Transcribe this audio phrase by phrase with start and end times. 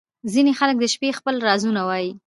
[0.33, 2.11] •ځینې خلک د شپې خپل رازونه وایې.